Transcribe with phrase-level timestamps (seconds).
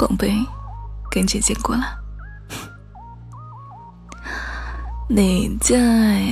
[0.00, 0.34] 宝贝，
[1.10, 1.94] 跟姐姐过来。
[5.06, 6.26] 你在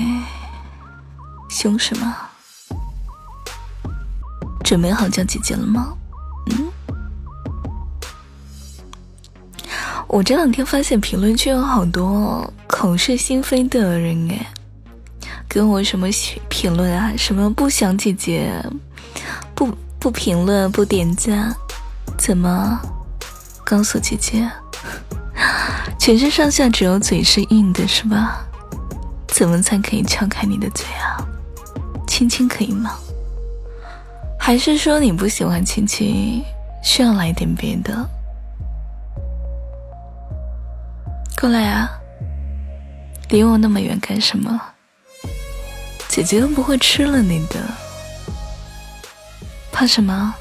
[1.51, 2.17] 凶什么？
[4.65, 5.93] 准备好叫姐姐了吗？
[6.47, 6.73] 嗯。
[10.07, 14.47] 我这两天发现评论区有好多口是心非的人哎，
[15.47, 16.09] 跟我什么
[16.49, 18.51] 评论啊，什么不想姐姐，
[19.55, 21.55] 不不评论不点赞，
[22.17, 22.81] 怎么
[23.69, 24.51] 告诉姐姐？
[25.99, 28.43] 全身上下只有嘴是硬的，是吧？
[29.27, 31.21] 怎么才可以撬开你的嘴啊？
[32.07, 32.97] 亲亲可以吗？
[34.41, 36.43] 还是说你不喜欢亲亲，
[36.83, 38.09] 需要来点别的？
[41.39, 41.91] 过来啊！
[43.29, 44.59] 离我那么远干什么？
[46.09, 47.61] 姐姐又不会吃了你的，
[49.71, 50.35] 怕什么？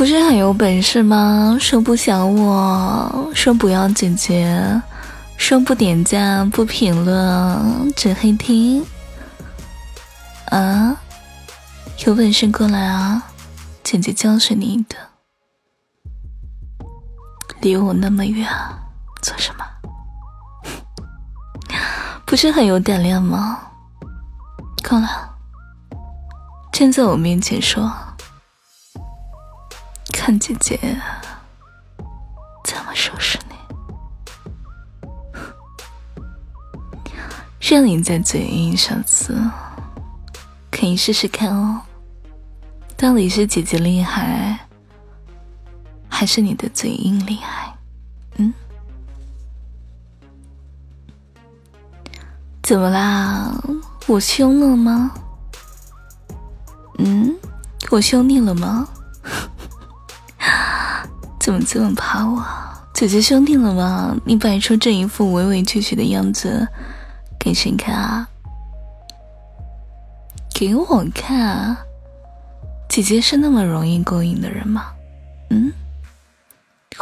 [0.00, 1.58] 不是很有本事吗？
[1.60, 4.80] 说不想我，说不要姐姐，
[5.36, 8.82] 说不点赞不评论，只黑听。
[10.46, 10.96] 啊！
[12.06, 13.22] 有本事过来啊！
[13.84, 14.96] 姐姐教训你的。
[17.60, 18.48] 离我那么远，
[19.20, 19.66] 做什么？
[22.24, 23.58] 不是很有胆量吗？
[24.82, 25.34] 够了，
[26.72, 27.92] 站在我面前说，
[30.30, 30.78] 看姐姐
[32.62, 33.56] 怎么收拾你。
[37.58, 39.36] 让你在嘴硬，小子，
[40.70, 41.82] 可以试试看哦。
[42.96, 44.56] 到底是姐姐厉害？
[46.08, 47.76] 还是你的嘴硬厉害，
[48.36, 48.54] 嗯？
[52.62, 53.52] 怎么啦？
[54.06, 55.10] 我凶了吗？
[56.98, 57.36] 嗯？
[57.90, 58.88] 我凶你了吗？
[61.50, 62.40] 怎么这么怕我？
[62.94, 64.16] 姐姐凶你了吗？
[64.24, 66.68] 你摆出这一副委委屈屈的样子
[67.40, 68.28] 给谁看啊？
[70.54, 71.76] 给我看？
[72.88, 74.92] 姐姐是那么容易勾引的人吗？
[75.48, 75.72] 嗯？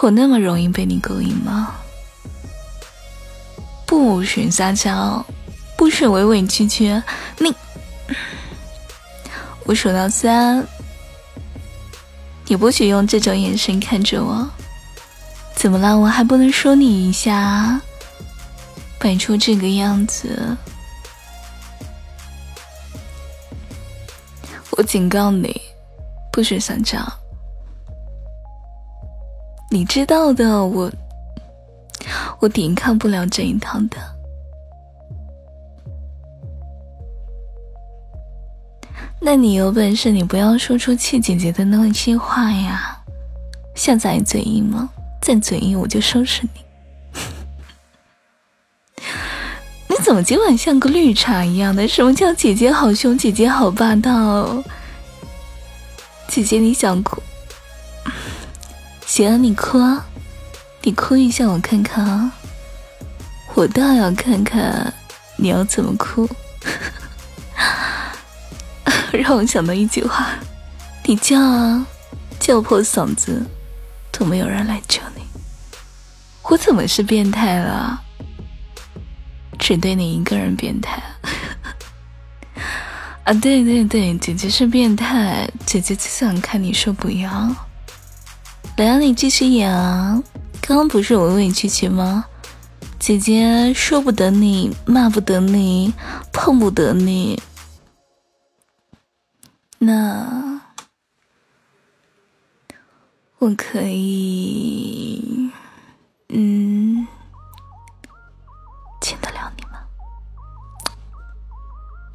[0.01, 1.75] 我那么容易被你勾引吗？
[3.87, 5.23] 不许撒娇，
[5.77, 7.03] 不许委委屈屈。
[7.37, 7.55] 你，
[9.67, 10.67] 我数到三，
[12.49, 14.49] 你不许用这种眼神看着我。
[15.55, 15.99] 怎么了？
[15.99, 17.81] 我还不能说你一下？
[18.99, 20.57] 摆出这个样子，
[24.73, 25.61] 我警告你，
[26.33, 26.99] 不许撒娇。
[29.71, 30.91] 你知道的，我
[32.41, 34.18] 我抵抗不了这一套的。
[39.31, 42.97] 那你有本事，你不要说出气姐姐的那些话呀！
[43.75, 44.89] 现在嘴硬吗？
[45.21, 46.61] 再嘴硬，我就收拾你！
[49.87, 51.87] 你怎么今晚像个绿茶一样的？
[51.87, 53.19] 什么叫姐姐好凶？
[53.19, 54.65] 姐姐好霸道？
[56.27, 57.23] 姐姐你想哭？
[59.05, 59.79] 行，你哭，
[60.81, 62.33] 你哭一下，我看看啊！
[63.55, 64.91] 我倒要看看
[65.37, 66.27] 你要怎么哭。
[69.13, 70.29] 让我想到一句话：
[71.05, 71.87] 你叫啊，
[72.39, 73.43] 叫破嗓子
[74.13, 75.23] 都没有人来救你。
[76.43, 78.01] 我怎么是变态了？
[79.59, 81.03] 只对你一个人变态？
[83.25, 87.31] 啊，对对对，姐姐是变态，姐姐只想看你说不要。
[88.77, 90.23] 来啊，你继续演啊！
[90.61, 92.25] 刚刚不是委委屈屈吗？
[92.99, 95.93] 姐姐说不得你，骂不得你，
[96.33, 97.41] 碰不得你，
[99.81, 100.61] 那
[103.39, 105.53] 我可以，
[106.31, 107.07] 嗯，
[109.01, 109.79] 亲得了你吗？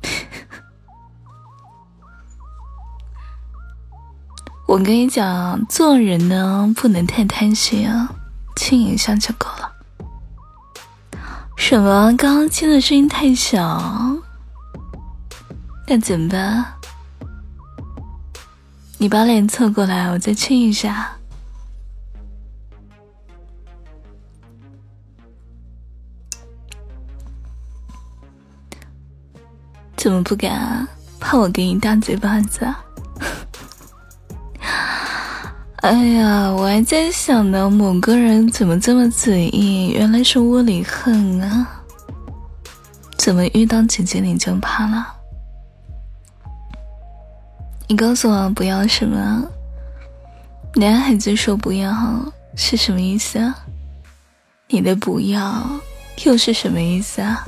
[4.68, 8.14] 我跟你讲，做人呢不能太贪心啊，
[8.58, 9.72] 亲一下就够了。
[11.56, 12.14] 什么？
[12.18, 13.82] 刚刚亲的声音太小，
[15.88, 16.73] 那怎么办？
[19.04, 21.12] 你把脸凑过来，我再亲一下。
[29.98, 30.88] 怎么不敢啊？
[31.20, 32.82] 怕我给你大嘴巴子啊？
[35.84, 39.92] 哎呀，我还在想呢，某个人怎么这么嘴硬？
[39.92, 41.84] 原来是窝里横啊！
[43.18, 45.23] 怎么遇到姐姐你就怕了？
[47.88, 49.44] 你告诉我不要什么？
[50.76, 51.94] 男孩子说不要
[52.56, 53.56] 是什么意思啊？
[54.68, 55.70] 你的不要
[56.26, 57.46] 又是什么意思啊？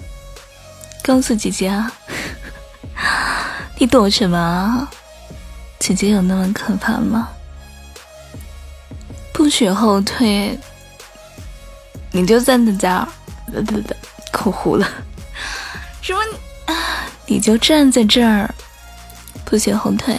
[1.03, 1.91] 告诉姐姐啊！
[3.79, 4.87] 你躲什么？
[5.79, 7.29] 姐姐有那么可怕吗？
[9.33, 10.57] 不许后退！
[12.11, 13.07] 你就站在这儿，
[13.51, 13.97] 对对对，
[14.31, 14.87] 口糊了。
[16.01, 16.19] 什么？
[17.25, 18.53] 你就站在这儿，
[19.45, 20.17] 不许后退。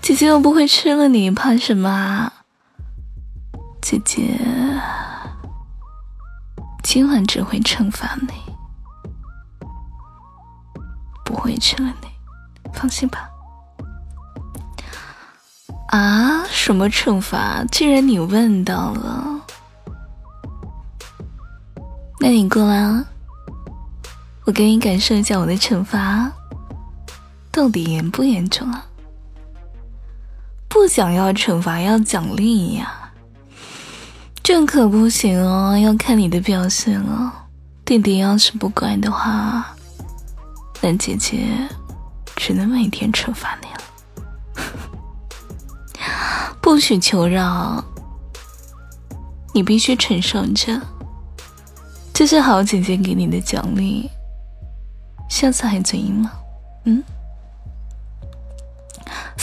[0.00, 2.32] 姐姐又不会吃了你，怕什么？
[3.80, 4.38] 姐姐
[6.82, 8.28] 今晚只会惩罚你，
[11.24, 12.08] 不会吃了你，
[12.72, 13.28] 放心吧。
[15.88, 16.44] 啊？
[16.48, 17.64] 什么惩罚？
[17.70, 19.40] 既然你问到了，
[22.20, 23.04] 那你过来啊，
[24.44, 26.30] 我给你感受一下我的惩罚
[27.56, 28.84] 到底严不严重啊？
[30.68, 33.10] 不想要惩罚，要奖励呀，
[34.42, 37.32] 这可不行哦，要看你的表现哦。
[37.82, 39.74] 弟弟要是不乖的话，
[40.82, 41.48] 那姐姐
[42.36, 44.66] 只能每天惩罚你了。
[46.60, 47.82] 不许求饶，
[49.54, 50.78] 你必须承受着，
[52.12, 54.10] 这是好姐姐给你的奖励。
[55.30, 56.30] 下次还嘴硬吗？
[56.84, 57.02] 嗯。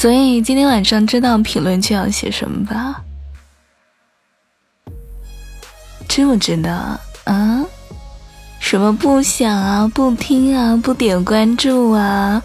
[0.03, 3.01] 所以今天晚上知道评论区要写什么吧？
[6.09, 7.00] 知不知道？
[7.23, 7.63] 啊？
[8.59, 9.89] 什么不想啊？
[9.95, 10.75] 不听啊？
[10.75, 12.44] 不点关注啊？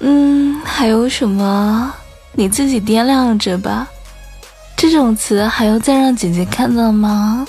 [0.00, 1.90] 嗯，还有什么？
[2.32, 3.88] 你自己掂量着吧，
[4.76, 7.46] 这种词还要再让姐姐看到吗？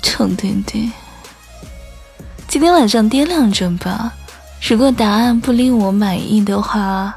[0.00, 0.92] 臭弟弟，
[2.46, 4.12] 今天晚上掂量着吧。
[4.60, 7.12] 如果答案不令我满意的话，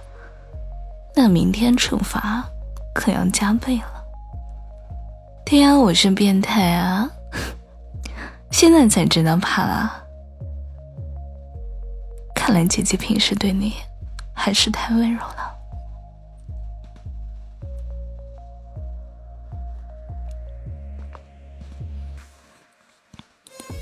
[1.16, 2.44] 那明天惩罚
[2.94, 4.04] 可要加倍了。
[5.46, 7.10] 对呀，我是变态啊，
[8.52, 10.04] 现在才知道怕了。
[12.36, 13.74] 看来姐姐平时对你
[14.34, 15.56] 还是太温柔了。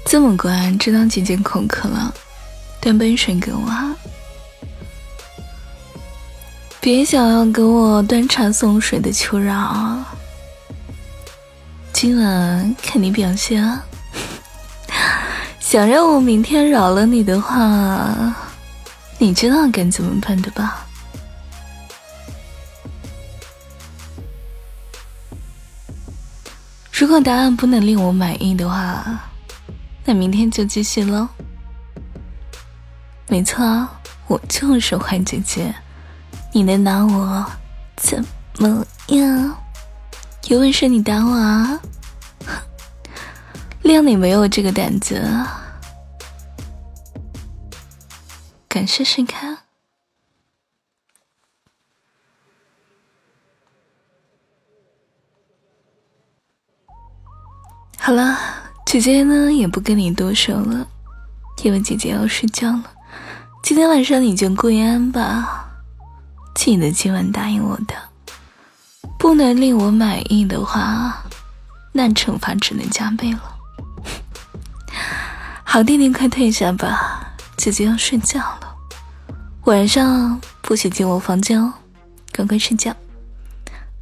[0.05, 2.13] 这么乖，知道姐姐口渴了，
[2.79, 3.95] 端杯水给我啊！
[6.83, 10.03] 别想要给我端茶送水的求饶，
[11.93, 13.79] 今晚看你表现！
[15.61, 18.35] 想让我明天饶了你的话，
[19.17, 20.85] 你知道该怎么办的吧？
[26.91, 29.21] 如果答案不能令我满意的话，
[30.03, 31.29] 那明天就继续喽。
[33.29, 33.87] 没错，
[34.27, 35.73] 我就是坏姐姐，
[36.55, 37.43] 你能拿我
[37.97, 38.23] 怎
[38.59, 39.57] 么样？
[40.49, 41.81] 有本事你打我啊！
[43.81, 45.19] 谅你没有这个胆子，
[48.67, 49.57] 敢试试看？
[57.97, 58.37] 好了。
[58.85, 60.87] 姐姐呢也不跟你多说了，
[61.63, 62.91] 因为姐姐要睡觉了。
[63.63, 65.72] 今天晚上你就跪安吧，
[66.63, 67.93] 记得今晚答应我的。
[69.19, 71.21] 不能令我满意的话，
[71.91, 73.41] 那惩罚只能加倍了。
[75.65, 78.73] 好弟弟，快退下吧，姐姐要睡觉了。
[79.65, 81.73] 晚上不许进我房间哦，
[82.33, 82.95] 乖乖睡觉。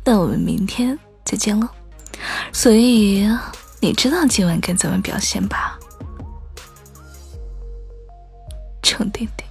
[0.05, 1.67] 那我们明天再见了。
[2.53, 3.27] 所以。
[3.83, 5.75] 你知道今晚该怎么表现吧，
[8.83, 9.43] 臭弟弟。